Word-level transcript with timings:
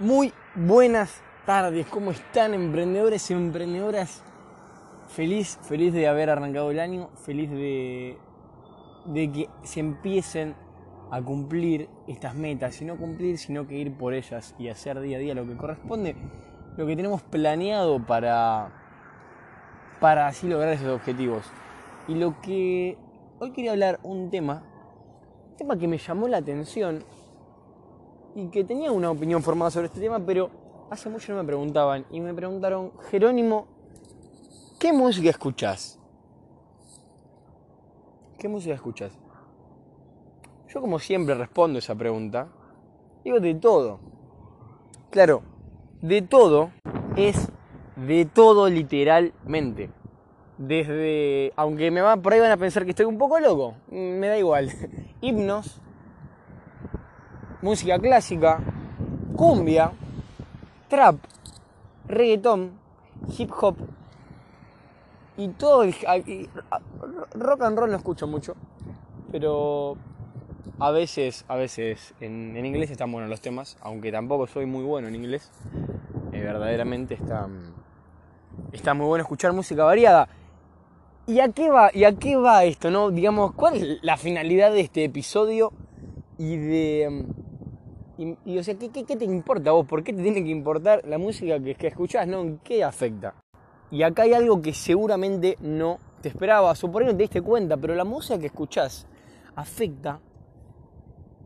Muy 0.00 0.32
buenas 0.54 1.20
tardes, 1.44 1.86
¿cómo 1.88 2.10
están 2.10 2.54
emprendedores 2.54 3.30
y 3.30 3.34
emprendedoras? 3.34 4.22
Feliz, 5.08 5.58
feliz 5.60 5.92
de 5.92 6.08
haber 6.08 6.30
arrancado 6.30 6.70
el 6.70 6.80
año, 6.80 7.10
feliz 7.16 7.50
de, 7.50 8.16
de 9.04 9.30
que 9.30 9.50
se 9.62 9.80
empiecen 9.80 10.54
a 11.10 11.20
cumplir 11.20 11.90
estas 12.08 12.34
metas, 12.34 12.80
y 12.80 12.86
no 12.86 12.96
cumplir, 12.96 13.36
sino 13.36 13.66
que 13.66 13.74
ir 13.74 13.92
por 13.92 14.14
ellas 14.14 14.54
y 14.58 14.68
hacer 14.68 14.98
día 15.00 15.18
a 15.18 15.20
día 15.20 15.34
lo 15.34 15.46
que 15.46 15.54
corresponde, 15.54 16.16
lo 16.78 16.86
que 16.86 16.96
tenemos 16.96 17.20
planeado 17.20 18.02
para, 18.02 18.72
para 20.00 20.28
así 20.28 20.48
lograr 20.48 20.72
esos 20.72 20.88
objetivos. 20.88 21.44
Y 22.08 22.14
lo 22.14 22.40
que 22.40 22.96
hoy 23.38 23.50
quería 23.52 23.72
hablar 23.72 24.00
un 24.02 24.30
tema, 24.30 24.62
un 25.50 25.56
tema 25.56 25.76
que 25.76 25.86
me 25.86 25.98
llamó 25.98 26.26
la 26.26 26.38
atención 26.38 27.04
y 28.34 28.48
que 28.48 28.64
tenía 28.64 28.92
una 28.92 29.10
opinión 29.10 29.42
formada 29.42 29.70
sobre 29.70 29.86
este 29.86 30.00
tema, 30.00 30.20
pero 30.20 30.50
hace 30.90 31.08
mucho 31.08 31.32
no 31.32 31.42
me 31.42 31.46
preguntaban. 31.46 32.04
Y 32.10 32.20
me 32.20 32.34
preguntaron, 32.34 32.92
Jerónimo, 33.10 33.66
¿qué 34.78 34.92
música 34.92 35.30
escuchas? 35.30 35.98
¿Qué 38.38 38.48
música 38.48 38.74
escuchas? 38.74 39.12
Yo 40.68 40.80
como 40.80 40.98
siempre 40.98 41.34
respondo 41.34 41.78
esa 41.78 41.94
pregunta. 41.94 42.48
Digo 43.24 43.40
de 43.40 43.54
todo. 43.54 44.00
Claro, 45.10 45.42
de 46.00 46.22
todo 46.22 46.70
es 47.16 47.50
de 47.96 48.24
todo 48.24 48.68
literalmente. 48.68 49.90
Desde, 50.58 51.52
aunque 51.56 51.90
me 51.90 52.00
va, 52.00 52.16
por 52.16 52.32
ahí 52.32 52.40
van 52.40 52.52
a 52.52 52.56
pensar 52.56 52.84
que 52.84 52.90
estoy 52.90 53.06
un 53.06 53.18
poco 53.18 53.40
loco, 53.40 53.74
me 53.90 54.28
da 54.28 54.38
igual. 54.38 54.70
Himnos, 55.20 55.80
música 57.62 57.98
clásica, 57.98 58.60
cumbia, 59.36 59.92
trap, 60.88 61.16
reggaetón, 62.06 62.72
hip 63.36 63.50
hop 63.60 63.76
y 65.36 65.48
todo 65.48 65.84
el 65.84 65.94
rock 67.34 67.62
and 67.62 67.78
roll 67.78 67.90
no 67.90 67.96
escucho 67.96 68.26
mucho, 68.26 68.54
pero 69.32 69.96
a 70.78 70.90
veces, 70.90 71.44
a 71.48 71.56
veces 71.56 72.14
en, 72.20 72.56
inglés 72.64 72.90
están 72.90 73.12
buenos 73.12 73.30
los 73.30 73.40
temas, 73.40 73.76
aunque 73.80 74.10
tampoco 74.10 74.46
soy 74.46 74.66
muy 74.66 74.84
bueno 74.84 75.08
en 75.08 75.14
inglés. 75.14 75.50
Eh, 76.32 76.40
verdaderamente 76.40 77.14
está, 77.14 77.48
está 78.72 78.94
muy 78.94 79.06
bueno 79.06 79.22
escuchar 79.22 79.52
música 79.52 79.84
variada. 79.84 80.28
¿Y 81.26 81.40
a 81.40 81.50
qué 81.50 81.70
va, 81.70 81.90
y 81.92 82.04
a 82.04 82.12
qué 82.16 82.36
va 82.36 82.64
esto, 82.64 82.90
no? 82.90 83.10
Digamos, 83.10 83.52
¿cuál 83.52 83.76
es 83.76 83.98
la 84.02 84.16
finalidad 84.16 84.72
de 84.72 84.80
este 84.80 85.04
episodio 85.04 85.72
y 86.38 86.56
de 86.56 87.26
y, 88.44 88.58
o 88.58 88.62
sea, 88.62 88.74
¿qué, 88.74 88.90
¿qué, 88.90 89.16
te 89.16 89.24
importa 89.24 89.72
vos? 89.72 89.86
¿Por 89.86 90.04
qué 90.04 90.12
te 90.12 90.22
tiene 90.22 90.44
que 90.44 90.50
importar 90.50 91.06
la 91.06 91.16
música 91.16 91.58
que, 91.58 91.74
que 91.74 91.86
escuchás? 91.86 92.28
¿No? 92.28 92.40
¿En 92.42 92.58
qué 92.58 92.84
afecta? 92.84 93.34
Y 93.90 94.02
acá 94.02 94.22
hay 94.22 94.34
algo 94.34 94.60
que 94.60 94.74
seguramente 94.74 95.56
no 95.60 95.98
te 96.20 96.28
esperabas, 96.28 96.84
o 96.84 96.92
por 96.92 97.04
no 97.04 97.12
te 97.12 97.16
diste 97.16 97.40
cuenta, 97.40 97.76
pero 97.78 97.94
la 97.94 98.04
música 98.04 98.38
que 98.38 98.46
escuchás 98.46 99.06
afecta 99.56 100.20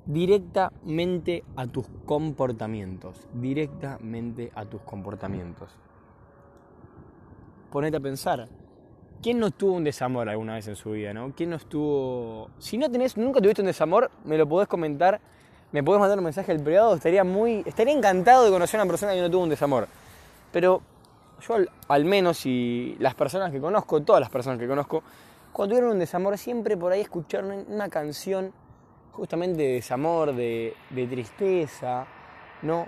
directamente 0.05 1.45
a 1.57 1.67
tus 1.67 1.87
comportamientos. 2.05 3.27
Directamente 3.33 4.51
a 4.55 4.65
tus 4.65 4.83
comportamientos. 4.83 5.71
Ponete 7.71 7.97
a 7.97 8.01
pensar. 8.01 8.49
¿Quién 9.23 9.39
no 9.39 9.51
tuvo 9.53 9.73
un 9.73 9.85
desamor 9.85 10.29
alguna 10.29 10.55
vez 10.55 10.69
en 10.69 10.77
su 10.77 10.91
vida, 10.91 11.15
no? 11.15 11.33
¿Quién 11.35 11.51
no 11.51 11.57
estuvo... 11.57 12.51
Si 12.59 12.77
no 12.77 12.91
tenés, 12.91 13.17
nunca 13.17 13.41
tuviste 13.41 13.63
un 13.63 13.67
desamor, 13.67 14.11
me 14.25 14.37
lo 14.37 14.47
podés 14.47 14.69
comentar 14.69 15.21
me 15.75 15.83
podés 15.83 15.99
mandar 15.99 16.19
un 16.19 16.25
mensaje 16.25 16.53
al 16.53 16.61
privado, 16.61 16.95
estaría 16.95 17.25
muy. 17.25 17.65
estaría 17.67 17.93
encantado 17.93 18.45
de 18.45 18.51
conocer 18.53 18.79
a 18.79 18.85
una 18.85 18.91
persona 18.93 19.13
que 19.13 19.21
no 19.21 19.29
tuvo 19.29 19.43
un 19.43 19.49
desamor. 19.49 19.89
Pero 20.53 20.83
yo 21.41 21.57
al, 21.89 22.05
menos 22.05 22.47
y 22.47 22.95
las 23.01 23.17
personas 23.17 23.51
que 23.51 23.61
conozco, 23.61 24.01
todas 24.01 24.21
las 24.21 24.31
personas 24.31 24.61
que 24.61 24.69
conozco, 24.69 25.03
cuando 25.53 25.73
tuvieron 25.73 25.95
un 25.95 25.99
desamor 25.99 26.39
siempre 26.39 26.77
por 26.77 26.93
ahí 26.93 27.01
escucharon 27.01 27.65
una 27.69 27.89
canción 27.89 28.53
justamente 29.11 29.63
de 29.63 29.73
desamor, 29.73 30.33
de, 30.33 30.77
tristeza, 31.11 32.07
¿no? 32.63 32.87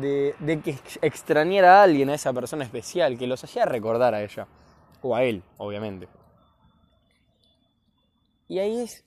De, 0.00 0.34
de, 0.40 0.60
que 0.62 0.80
extrañara 1.02 1.78
a 1.78 1.84
alguien, 1.84 2.10
a 2.10 2.14
esa 2.14 2.32
persona 2.32 2.64
especial, 2.64 3.16
que 3.18 3.28
los 3.28 3.44
hacía 3.44 3.66
recordar 3.66 4.16
a 4.16 4.22
ella, 4.24 4.48
o 5.00 5.14
a 5.14 5.22
él, 5.22 5.44
obviamente. 5.58 6.08
Y 8.48 8.58
ahí 8.58 8.80
es, 8.80 9.04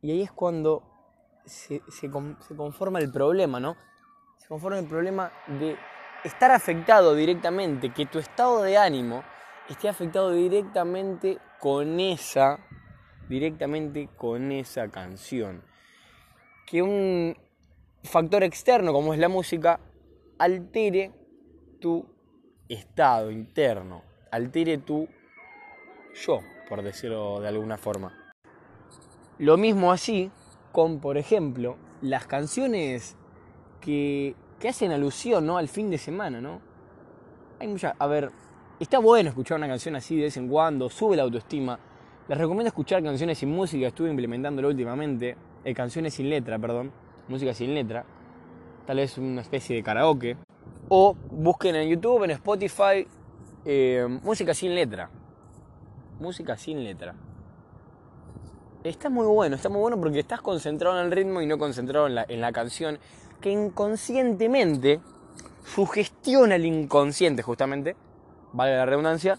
y 0.00 0.10
ahí 0.12 0.22
es 0.22 0.32
cuando 0.32 0.95
se, 1.46 1.80
conforma 2.56 2.98
el 2.98 3.10
problema, 3.10 3.60
¿no? 3.60 3.76
Se 4.36 4.48
conforma 4.48 4.78
el 4.78 4.86
problema 4.86 5.32
de 5.46 5.76
estar 6.24 6.50
afectado 6.50 7.14
directamente, 7.14 7.92
que 7.92 8.06
tu 8.06 8.18
estado 8.18 8.62
de 8.62 8.76
ánimo 8.76 9.22
esté 9.68 9.88
afectado 9.88 10.32
directamente 10.32 11.38
con 11.60 11.98
esa, 12.00 12.58
directamente 13.28 14.08
con 14.16 14.52
esa 14.52 14.88
canción. 14.88 15.62
Que 16.66 16.82
un 16.82 17.36
factor 18.02 18.42
externo 18.42 18.92
como 18.92 19.14
es 19.14 19.20
la 19.20 19.28
música 19.28 19.80
altere 20.38 21.12
tu 21.80 22.06
estado 22.68 23.30
interno, 23.30 24.02
altere 24.30 24.78
tu 24.78 25.08
yo, 26.14 26.40
por 26.68 26.82
decirlo 26.82 27.40
de 27.40 27.48
alguna 27.48 27.76
forma. 27.76 28.12
Lo 29.38 29.56
mismo 29.56 29.92
así 29.92 30.30
con, 30.76 31.00
por 31.00 31.16
ejemplo, 31.16 31.78
las 32.02 32.26
canciones 32.26 33.16
que, 33.80 34.34
hacen 34.68 34.92
alusión 34.92 35.46
¿no? 35.46 35.56
al 35.56 35.68
fin 35.68 35.88
de 35.88 35.96
semana, 35.96 36.42
¿no? 36.42 36.60
Hay 37.58 37.66
muchas. 37.66 37.94
A 37.98 38.06
ver, 38.06 38.30
está 38.78 38.98
bueno 38.98 39.30
escuchar 39.30 39.56
una 39.56 39.68
canción 39.68 39.96
así 39.96 40.16
de 40.16 40.24
vez 40.24 40.36
en 40.36 40.48
cuando, 40.48 40.90
sube 40.90 41.16
la 41.16 41.22
autoestima. 41.22 41.78
Les 42.28 42.36
recomiendo 42.36 42.68
escuchar 42.68 43.02
canciones 43.02 43.38
sin 43.38 43.52
música, 43.52 43.86
estuve 43.86 44.10
implementándolo 44.10 44.68
últimamente. 44.68 45.34
Eh, 45.64 45.72
canciones 45.72 46.12
sin 46.12 46.28
letra, 46.28 46.58
perdón. 46.58 46.92
Música 47.28 47.54
sin 47.54 47.72
letra. 47.72 48.04
Tal 48.84 48.98
vez 48.98 49.16
una 49.16 49.40
especie 49.40 49.76
de 49.76 49.82
karaoke. 49.82 50.36
O 50.90 51.16
busquen 51.30 51.74
en 51.74 51.88
YouTube, 51.88 52.24
en 52.24 52.32
Spotify, 52.32 53.06
eh, 53.64 54.06
música 54.22 54.52
sin 54.52 54.74
letra. 54.74 55.08
Música 56.20 56.54
sin 56.58 56.84
letra 56.84 57.14
está 58.88 59.10
muy 59.10 59.26
bueno, 59.26 59.56
está 59.56 59.68
muy 59.68 59.80
bueno 59.80 59.98
porque 59.98 60.20
estás 60.20 60.40
concentrado 60.40 60.98
en 60.98 61.06
el 61.06 61.12
ritmo 61.12 61.40
y 61.40 61.46
no 61.46 61.58
concentrado 61.58 62.06
en 62.06 62.14
la, 62.14 62.26
en 62.28 62.40
la 62.40 62.52
canción, 62.52 62.98
que 63.40 63.50
inconscientemente 63.50 65.00
sugestiona 65.64 66.54
el 66.54 66.64
inconsciente 66.64 67.42
justamente, 67.42 67.96
vale 68.52 68.76
la 68.76 68.86
redundancia, 68.86 69.38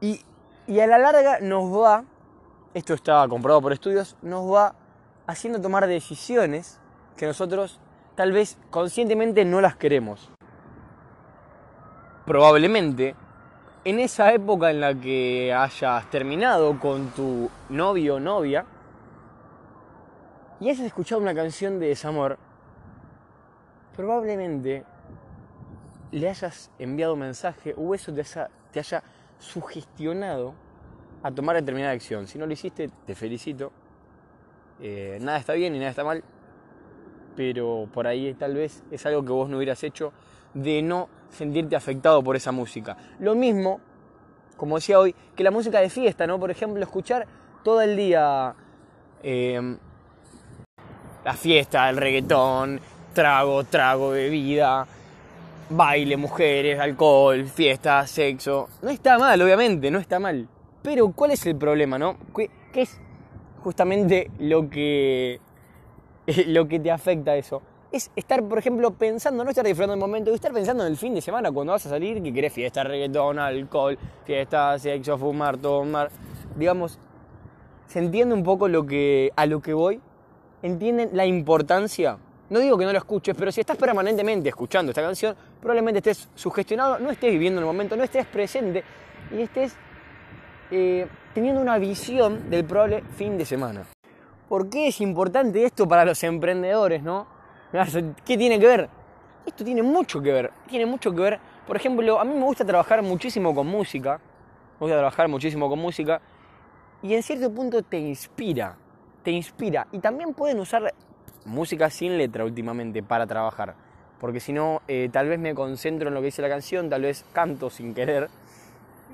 y, 0.00 0.20
y 0.66 0.80
a 0.80 0.86
la 0.86 0.98
larga 0.98 1.40
nos 1.40 1.72
va, 1.72 2.04
esto 2.74 2.94
está 2.94 3.26
comprobado 3.28 3.62
por 3.62 3.72
estudios, 3.72 4.16
nos 4.22 4.52
va 4.52 4.74
haciendo 5.26 5.60
tomar 5.60 5.86
decisiones 5.86 6.80
que 7.16 7.26
nosotros 7.26 7.80
tal 8.14 8.32
vez 8.32 8.58
conscientemente 8.70 9.44
no 9.44 9.60
las 9.60 9.76
queremos. 9.76 10.30
Probablemente 12.26 13.14
en 13.84 13.98
esa 13.98 14.32
época 14.32 14.70
en 14.70 14.80
la 14.80 14.94
que 14.94 15.52
hayas 15.52 16.08
terminado 16.10 16.78
con 16.78 17.08
tu 17.08 17.50
novio 17.68 18.16
o 18.16 18.20
novia 18.20 18.64
y 20.60 20.68
hayas 20.68 20.86
escuchado 20.86 21.20
una 21.20 21.34
canción 21.34 21.80
de 21.80 21.88
desamor, 21.88 22.38
probablemente 23.96 24.84
le 26.12 26.28
hayas 26.28 26.70
enviado 26.78 27.14
un 27.14 27.20
mensaje 27.20 27.74
o 27.76 27.94
eso 27.94 28.12
te 28.12 28.78
haya, 28.78 29.02
sugestionado 29.38 30.54
a 31.24 31.32
tomar 31.32 31.56
determinada 31.56 31.92
acción. 31.92 32.28
Si 32.28 32.38
no 32.38 32.46
lo 32.46 32.52
hiciste, 32.52 32.88
te 33.04 33.14
felicito. 33.16 33.72
Eh, 34.80 35.18
nada 35.20 35.38
está 35.38 35.54
bien 35.54 35.74
y 35.74 35.78
nada 35.78 35.90
está 35.90 36.04
mal, 36.04 36.22
pero 37.36 37.88
por 37.92 38.06
ahí 38.06 38.34
tal 38.34 38.54
vez 38.54 38.82
es 38.90 39.04
algo 39.06 39.24
que 39.24 39.32
vos 39.32 39.48
no 39.48 39.56
hubieras 39.56 39.82
hecho 39.84 40.12
de 40.54 40.82
no 40.82 41.08
sentirte 41.30 41.76
afectado 41.76 42.22
por 42.22 42.36
esa 42.36 42.52
música. 42.52 42.96
Lo 43.18 43.34
mismo, 43.34 43.80
como 44.56 44.76
decía 44.76 44.98
hoy, 44.98 45.14
que 45.34 45.42
la 45.42 45.50
música 45.50 45.80
de 45.80 45.88
fiesta, 45.88 46.26
¿no? 46.26 46.38
Por 46.38 46.50
ejemplo, 46.50 46.82
escuchar 46.82 47.26
todo 47.62 47.80
el 47.80 47.96
día 47.96 48.54
em, 49.22 49.78
la 51.24 51.34
fiesta, 51.34 51.88
el 51.88 51.96
reggaetón, 51.96 52.80
trago, 53.12 53.64
trago, 53.64 54.10
bebida, 54.10 54.86
baile, 55.70 56.16
mujeres, 56.16 56.78
alcohol, 56.78 57.46
fiesta, 57.46 58.06
sexo. 58.06 58.68
No 58.82 58.90
está 58.90 59.18
mal, 59.18 59.40
obviamente, 59.40 59.90
no 59.90 59.98
está 59.98 60.18
mal. 60.18 60.48
Pero 60.82 61.12
¿cuál 61.12 61.30
es 61.30 61.46
el 61.46 61.56
problema, 61.56 61.98
no? 61.98 62.16
¿Qué, 62.34 62.50
qué 62.72 62.82
es 62.82 63.00
justamente 63.62 64.30
lo 64.38 64.68
que, 64.68 65.40
lo 66.46 66.68
que 66.68 66.80
te 66.80 66.90
afecta 66.90 67.36
eso? 67.36 67.62
es 67.92 68.10
estar, 68.16 68.42
por 68.42 68.58
ejemplo, 68.58 68.90
pensando, 68.92 69.44
no 69.44 69.50
estar 69.50 69.64
disfrutando 69.64 69.94
el 69.94 70.00
momento, 70.00 70.32
estar 70.32 70.52
pensando 70.52 70.84
en 70.84 70.90
el 70.90 70.96
fin 70.96 71.14
de 71.14 71.20
semana 71.20 71.52
cuando 71.52 71.74
vas 71.74 71.84
a 71.84 71.90
salir, 71.90 72.22
que 72.22 72.32
querés 72.32 72.52
fiesta, 72.52 72.82
reggaetón, 72.82 73.38
alcohol, 73.38 73.98
fiesta, 74.24 74.78
sexo, 74.78 75.18
fumar, 75.18 75.58
tomar. 75.58 76.10
Digamos, 76.56 76.98
se 77.86 77.98
entiende 77.98 78.34
un 78.34 78.42
poco 78.42 78.66
lo 78.66 78.86
que, 78.86 79.30
a 79.36 79.44
lo 79.44 79.60
que 79.60 79.74
voy. 79.74 80.00
¿Entienden 80.62 81.10
la 81.12 81.26
importancia? 81.26 82.18
no 82.52 82.60
digo 82.60 82.76
que 82.76 82.84
no 82.84 82.92
lo 82.92 82.98
escuches, 82.98 83.34
pero 83.34 83.50
si 83.50 83.60
estás 83.60 83.78
permanentemente 83.78 84.50
escuchando 84.50 84.90
esta 84.90 85.00
canción, 85.00 85.34
probablemente 85.58 85.98
estés 86.00 86.28
sugestionado, 86.34 86.98
no 86.98 87.10
estés 87.10 87.32
viviendo 87.32 87.60
el 87.60 87.64
momento, 87.64 87.96
no 87.96 88.04
estés 88.04 88.26
presente 88.26 88.84
y 89.34 89.40
estés 89.40 89.74
eh, 90.70 91.06
teniendo 91.32 91.62
una 91.62 91.78
visión 91.78 92.50
del 92.50 92.66
probable 92.66 93.04
fin 93.16 93.38
de 93.38 93.46
semana. 93.46 93.86
¿Por 94.52 94.68
qué 94.68 94.88
es 94.88 95.00
importante 95.00 95.64
esto 95.64 95.88
para 95.88 96.04
los 96.04 96.22
emprendedores, 96.22 97.02
no? 97.02 97.26
¿Qué 98.26 98.36
tiene 98.36 98.60
que 98.60 98.66
ver? 98.66 98.90
Esto 99.46 99.64
tiene 99.64 99.82
mucho 99.82 100.20
que 100.20 100.30
ver, 100.30 100.50
tiene 100.68 100.84
mucho 100.84 101.10
que 101.10 101.22
ver. 101.22 101.40
Por 101.66 101.74
ejemplo, 101.74 102.20
a 102.20 102.24
mí 102.26 102.34
me 102.34 102.44
gusta 102.44 102.62
trabajar 102.62 103.00
muchísimo 103.00 103.54
con 103.54 103.66
música, 103.66 104.20
me 104.74 104.80
gusta 104.80 104.96
trabajar 104.96 105.28
muchísimo 105.28 105.70
con 105.70 105.78
música 105.78 106.20
y 107.02 107.14
en 107.14 107.22
cierto 107.22 107.50
punto 107.50 107.82
te 107.82 107.98
inspira, 107.98 108.76
te 109.22 109.30
inspira. 109.30 109.86
Y 109.90 110.00
también 110.00 110.34
pueden 110.34 110.60
usar 110.60 110.92
música 111.46 111.88
sin 111.88 112.18
letra 112.18 112.44
últimamente 112.44 113.02
para 113.02 113.26
trabajar, 113.26 113.74
porque 114.20 114.38
si 114.38 114.52
no, 114.52 114.82
eh, 114.86 115.08
tal 115.10 115.30
vez 115.30 115.38
me 115.38 115.54
concentro 115.54 116.08
en 116.08 116.14
lo 116.14 116.20
que 116.20 116.26
dice 116.26 116.42
la 116.42 116.50
canción, 116.50 116.90
tal 116.90 117.00
vez 117.00 117.24
canto 117.32 117.70
sin 117.70 117.94
querer 117.94 118.28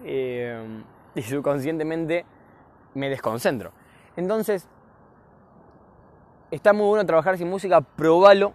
eh, 0.04 0.60
y 1.14 1.22
subconscientemente 1.22 2.24
me 2.94 3.08
desconcentro. 3.08 3.70
Entonces, 4.16 4.66
está 6.50 6.72
muy 6.72 6.86
bueno 6.86 7.04
trabajar 7.06 7.38
sin 7.38 7.48
música, 7.48 7.80
probalo. 7.80 8.52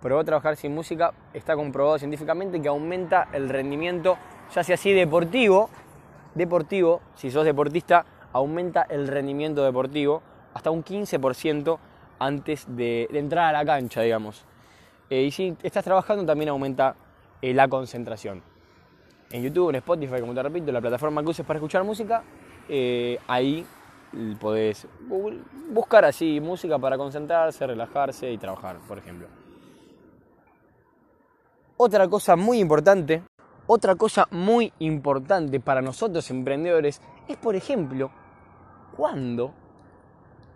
Probó 0.00 0.24
trabajar 0.24 0.56
sin 0.56 0.74
música, 0.74 1.12
está 1.34 1.54
comprobado 1.56 1.98
científicamente 1.98 2.60
que 2.62 2.68
aumenta 2.68 3.28
el 3.32 3.50
rendimiento, 3.50 4.16
ya 4.54 4.64
sea 4.64 4.74
así 4.74 4.92
deportivo, 4.92 5.68
deportivo, 6.34 7.02
si 7.16 7.30
sos 7.30 7.44
deportista, 7.44 8.06
aumenta 8.32 8.82
el 8.88 9.08
rendimiento 9.08 9.62
deportivo 9.62 10.22
hasta 10.54 10.70
un 10.70 10.82
15% 10.82 11.78
antes 12.18 12.64
de, 12.68 13.08
entrar 13.12 13.54
a 13.54 13.58
la 13.58 13.64
cancha, 13.64 14.00
digamos. 14.00 14.44
Eh, 15.10 15.24
y 15.24 15.30
si 15.30 15.56
estás 15.62 15.84
trabajando 15.84 16.24
también 16.24 16.48
aumenta 16.48 16.96
eh, 17.42 17.52
la 17.52 17.68
concentración. 17.68 18.42
En 19.30 19.42
YouTube, 19.42 19.70
en 19.70 19.76
Spotify, 19.76 20.20
como 20.20 20.34
te 20.34 20.42
repito, 20.42 20.72
la 20.72 20.80
plataforma 20.80 21.22
que 21.22 21.28
uses 21.28 21.46
para 21.46 21.58
escuchar 21.58 21.84
música, 21.84 22.22
eh, 22.68 23.18
ahí 23.28 23.66
podés 24.40 24.86
buscar 25.70 26.04
así 26.04 26.40
música 26.40 26.78
para 26.78 26.96
concentrarse, 26.96 27.66
relajarse 27.66 28.30
y 28.30 28.38
trabajar, 28.38 28.78
por 28.86 28.98
ejemplo. 28.98 29.28
Otra 31.76 32.08
cosa 32.08 32.36
muy 32.36 32.58
importante, 32.58 33.22
otra 33.66 33.94
cosa 33.94 34.26
muy 34.30 34.72
importante 34.80 35.60
para 35.60 35.80
nosotros 35.80 36.30
emprendedores 36.30 37.00
es, 37.26 37.36
por 37.36 37.54
ejemplo, 37.54 38.10
cuando 38.96 39.54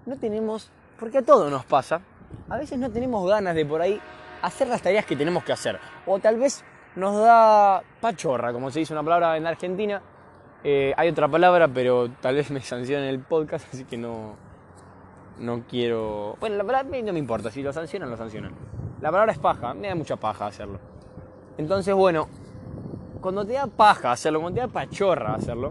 no 0.05 0.19
tenemos, 0.19 0.71
porque 0.99 1.19
a 1.19 1.23
todos 1.23 1.51
nos 1.51 1.65
pasa, 1.65 2.01
a 2.49 2.59
veces 2.59 2.79
no 2.79 2.91
tenemos 2.91 3.27
ganas 3.29 3.55
de 3.55 3.65
por 3.65 3.81
ahí 3.81 4.01
hacer 4.43 4.69
las 4.69 4.83
tareas 4.83 5.07
que 5.07 5.17
tenemos 5.17 5.45
que 5.45 5.53
hacer. 5.53 5.79
O 6.07 6.19
tal 6.19 6.39
vez 6.39 6.65
nos 6.97 7.17
da 7.17 7.83
pachorra, 8.01 8.53
como 8.53 8.71
se 8.71 8.81
dice 8.81 8.93
una 8.93 9.03
palabra 9.03 9.37
en 9.37 9.47
Argentina. 9.47 10.03
Eh, 10.65 10.95
hay 10.97 11.11
otra 11.11 11.29
palabra, 11.29 11.69
pero 11.69 12.11
tal 12.23 12.37
vez 12.37 12.51
me 12.51 12.61
sancionen 12.61 13.09
el 13.09 13.21
podcast, 13.21 13.67
así 13.73 13.85
que 13.85 13.99
no, 13.99 14.35
no 15.39 15.63
quiero... 15.69 16.37
Bueno, 16.41 16.57
la 16.57 16.65
palabra 16.65 17.03
no 17.03 17.13
me 17.13 17.19
importa, 17.19 17.51
si 17.51 17.63
lo 17.63 17.73
sancionan, 17.73 18.11
lo 18.11 18.17
sancionan. 18.17 18.53
La 19.03 19.11
palabra 19.11 19.33
es 19.33 19.39
paja, 19.39 19.75
me 19.75 19.89
da 19.89 19.95
mucha 19.95 20.17
paja 20.17 20.47
hacerlo. 20.47 20.81
Entonces, 21.59 21.95
bueno, 21.95 22.29
cuando 23.21 23.45
te 23.45 23.53
da 23.53 23.67
paja 23.67 24.13
hacerlo, 24.13 24.41
cuando 24.41 24.61
te 24.61 24.67
da 24.67 24.73
pachorra 24.73 25.35
hacerlo, 25.35 25.71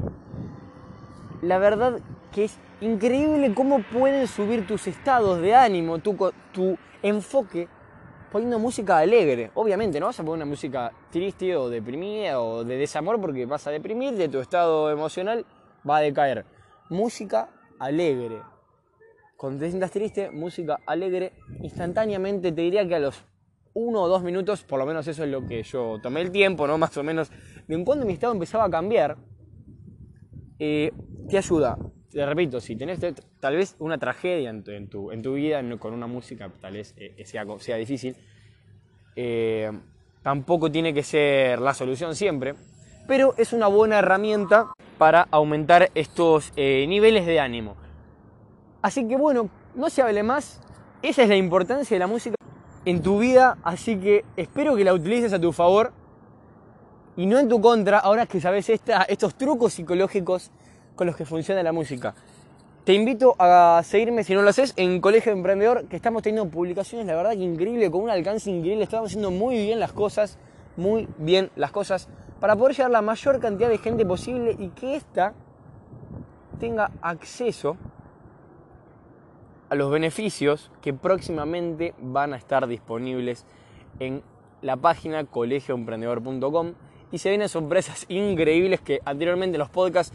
la 1.41 1.57
verdad 1.57 1.99
que 2.31 2.45
es 2.45 2.57
increíble 2.79 3.53
cómo 3.53 3.81
pueden 3.81 4.27
subir 4.27 4.67
tus 4.67 4.87
estados 4.87 5.41
de 5.41 5.55
ánimo, 5.55 5.99
tu, 5.99 6.15
tu 6.51 6.77
enfoque, 7.01 7.67
poniendo 8.33 8.57
música 8.57 8.97
alegre. 8.97 9.51
Obviamente 9.53 9.99
no 9.99 10.07
vas 10.07 10.19
a 10.19 10.23
poner 10.23 10.43
una 10.43 10.49
música 10.49 10.91
triste 11.11 11.55
o 11.55 11.69
deprimida 11.69 12.41
o 12.41 12.63
de 12.63 12.77
desamor 12.77 13.21
porque 13.21 13.45
vas 13.45 13.67
a 13.67 13.71
deprimirte, 13.71 14.27
tu 14.27 14.39
estado 14.39 14.89
emocional 14.89 15.45
va 15.87 15.97
a 15.97 16.01
decaer. 16.01 16.43
Música 16.89 17.47
alegre. 17.77 18.41
Cuando 19.37 19.59
te 19.59 19.69
sientas 19.69 19.91
triste, 19.91 20.31
música 20.31 20.79
alegre, 20.87 21.33
instantáneamente 21.61 22.51
te 22.51 22.61
diría 22.61 22.87
que 22.87 22.95
a 22.95 22.99
los 22.99 23.23
uno 23.75 24.01
o 24.01 24.07
dos 24.07 24.23
minutos, 24.23 24.63
por 24.63 24.79
lo 24.79 24.87
menos 24.87 25.07
eso 25.07 25.23
es 25.23 25.29
lo 25.29 25.45
que 25.45 25.61
yo 25.61 25.99
tomé 26.01 26.21
el 26.21 26.31
tiempo, 26.31 26.65
¿no? 26.65 26.79
Más 26.79 26.97
o 26.97 27.03
menos, 27.03 27.29
de 27.67 27.75
en 27.75 27.85
cuando 27.85 28.03
mi 28.03 28.13
estado 28.13 28.33
empezaba 28.33 28.65
a 28.65 28.69
cambiar, 28.71 29.15
eh, 30.57 30.91
te 31.29 31.37
ayuda 31.37 31.77
te 32.13 32.25
repito, 32.25 32.61
si 32.61 32.75
tenés 32.75 32.99
tal 33.39 33.55
vez 33.55 33.75
una 33.79 33.97
tragedia 33.97 34.51
en 34.51 34.63
tu, 34.63 35.11
en 35.11 35.21
tu, 35.21 35.33
vida 35.33 35.61
con 35.79 35.93
una 35.93 36.07
música, 36.07 36.49
tal 36.61 36.73
vez 36.73 36.93
eh, 36.97 37.23
sea, 37.25 37.43
sea, 37.57 37.75
difícil, 37.77 38.15
eh, 39.15 39.71
tampoco 40.21 40.71
tiene 40.71 40.93
que 40.93 41.01
ser 41.01 41.59
la 41.59 41.73
solución 41.73 42.15
siempre, 42.15 42.53
pero 43.07 43.33
es 43.37 43.51
una 43.51 43.67
buena 43.67 43.99
herramienta 43.99 44.73
para 44.97 45.27
aumentar 45.31 45.89
estos 45.95 46.53
eh, 46.55 46.85
niveles 46.87 47.25
de 47.25 47.39
ánimo. 47.39 47.75
Así 48.81 49.07
que 49.07 49.17
bueno, 49.17 49.49
no 49.73 49.89
se 49.89 50.03
hable 50.03 50.21
más, 50.21 50.61
esa 51.01 51.23
es 51.23 51.29
la 51.29 51.35
importancia 51.35 51.95
de 51.95 51.99
la 51.99 52.07
música 52.07 52.35
en 52.85 53.01
tu 53.01 53.19
vida, 53.19 53.57
así 53.63 53.97
que 53.97 54.23
espero 54.37 54.75
que 54.75 54.83
la 54.83 54.93
utilices 54.93 55.33
a 55.33 55.41
tu 55.41 55.51
favor 55.51 55.93
y 57.15 57.25
no 57.25 57.39
en 57.39 57.49
tu 57.49 57.59
contra, 57.59 57.99
ahora 57.99 58.27
que 58.27 58.39
sabes 58.39 58.69
estos 58.69 59.35
trucos 59.35 59.73
psicológicos 59.73 60.51
con 60.95 61.07
los 61.07 61.15
que 61.15 61.25
funciona 61.25 61.63
la 61.63 61.71
música. 61.71 62.13
Te 62.83 62.93
invito 62.93 63.35
a 63.39 63.81
seguirme, 63.85 64.25
si 64.25 64.33
no 64.33 64.41
lo 64.41 64.49
haces, 64.49 64.73
en 64.75 64.99
Colegio 64.99 65.31
Emprendedor, 65.31 65.85
que 65.87 65.95
estamos 65.95 66.21
teniendo 66.21 66.51
publicaciones, 66.51 67.07
la 67.07 67.15
verdad 67.15 67.31
que 67.31 67.43
increíble, 67.43 67.89
con 67.89 68.01
un 68.01 68.09
alcance 68.09 68.51
increíble. 68.51 68.83
Estamos 68.83 69.09
haciendo 69.09 69.31
muy 69.31 69.55
bien 69.55 69.79
las 69.79 69.93
cosas, 69.93 70.37
muy 70.75 71.07
bien 71.17 71.49
las 71.55 71.71
cosas, 71.71 72.09
para 72.41 72.57
poder 72.57 72.75
llegar 72.75 72.89
a 72.89 72.91
la 72.91 73.01
mayor 73.01 73.39
cantidad 73.39 73.69
de 73.69 73.77
gente 73.77 74.05
posible 74.05 74.55
y 74.59 74.67
que 74.69 74.97
ésta 74.97 75.33
tenga 76.59 76.91
acceso 77.01 77.77
a 79.69 79.75
los 79.75 79.89
beneficios 79.89 80.69
que 80.81 80.93
próximamente 80.93 81.95
van 81.99 82.33
a 82.33 82.37
estar 82.37 82.67
disponibles 82.67 83.45
en 83.99 84.23
la 84.61 84.75
página 84.75 85.23
colegioemprendedor.com 85.23 86.73
y 87.13 87.17
se 87.17 87.29
vienen 87.29 87.47
sorpresas 87.47 88.05
increíbles 88.09 88.81
que 88.81 88.99
anteriormente 89.05 89.57
los 89.57 89.69
podcasts 89.69 90.13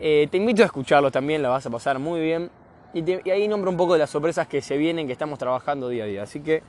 eh, 0.00 0.28
te 0.30 0.36
invito 0.36 0.62
a 0.62 0.66
escucharlo 0.66 1.10
también, 1.10 1.42
la 1.42 1.48
vas 1.48 1.66
a 1.66 1.70
pasar 1.70 1.98
muy 1.98 2.20
bien. 2.20 2.50
Y, 2.92 3.30
ahí 3.30 3.48
nombro 3.48 3.70
un 3.70 3.76
poco 3.76 3.94
de 3.94 3.98
las 4.00 4.10
sorpresas 4.10 4.46
que 4.46 4.62
se 4.62 4.76
vienen, 4.76 5.06
que 5.06 5.12
estamos 5.12 5.38
trabajando 5.38 5.88
día 5.88 6.04
a 6.04 6.06
día. 6.06 6.22
Así 6.22 6.40
que, 6.40 6.62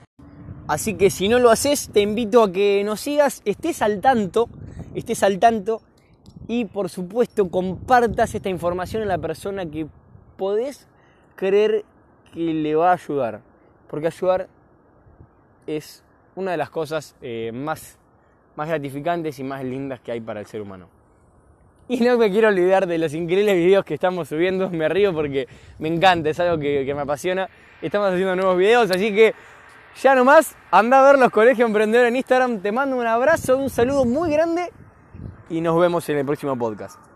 así 0.67 0.95
que 0.95 1.09
si 1.09 1.29
no 1.29 1.39
lo 1.39 1.49
haces, 1.49 1.89
te 1.89 2.01
invito 2.01 2.43
a 2.43 2.51
que 2.51 2.83
nos 2.83 3.01
sigas, 3.01 3.41
estés 3.45 3.81
al 3.81 4.01
tanto, 4.01 4.49
estés 4.93 5.23
al 5.23 5.39
tanto 5.39 5.81
y 6.47 6.65
por 6.65 6.89
supuesto 6.89 7.49
compartas 7.49 8.33
esta 8.35 8.49
información 8.49 9.03
a 9.03 9.05
la 9.05 9.17
persona 9.17 9.65
que 9.65 9.87
podés 10.37 10.87
creer 11.35 11.85
que 12.33 12.53
le 12.53 12.75
va 12.75 12.91
a 12.91 12.93
ayudar. 12.93 13.41
Porque 13.89 14.07
ayudar 14.07 14.47
es 15.65 16.03
una 16.35 16.51
de 16.51 16.57
las 16.57 16.69
cosas 16.69 17.15
eh, 17.21 17.51
más, 17.53 17.97
más 18.55 18.67
gratificantes 18.67 19.39
y 19.39 19.43
más 19.43 19.63
lindas 19.63 19.99
que 19.99 20.11
hay 20.11 20.21
para 20.21 20.39
el 20.39 20.45
ser 20.45 20.61
humano. 20.61 20.87
Y 21.89 22.01
no 22.01 22.17
me 22.17 22.29
quiero 22.29 22.49
olvidar 22.49 22.85
de 22.85 22.97
los 22.97 23.13
increíbles 23.13 23.55
videos 23.55 23.85
que 23.85 23.93
estamos 23.93 24.27
subiendo. 24.27 24.69
Me 24.69 24.89
río 24.89 25.13
porque 25.13 25.47
me 25.79 25.87
encanta, 25.87 26.29
es 26.29 26.39
algo 26.39 26.59
que, 26.59 26.91
me 26.93 27.01
apasiona. 27.01 27.49
Estamos 27.81 28.09
haciendo 28.09 28.35
nuevos 28.35 28.57
videos, 28.57 28.91
así 28.91 29.13
que 29.13 29.33
ya 30.01 30.13
nomás, 30.15 30.55
anda 30.69 30.99
a 30.99 31.11
ver 31.11 31.19
los 31.19 31.31
colegios 31.31 31.67
emprendedores 31.67 32.09
en 32.09 32.17
Instagram. 32.17 32.59
Te 32.59 32.71
mando 32.71 32.97
un 32.97 33.07
abrazo, 33.07 33.57
un 33.57 33.69
saludo 33.69 34.05
muy 34.05 34.29
grande 34.31 34.71
y 35.49 35.61
nos 35.61 35.79
vemos 35.79 36.07
en 36.09 36.17
el 36.17 36.25
próximo 36.25 36.57
podcast. 36.57 37.06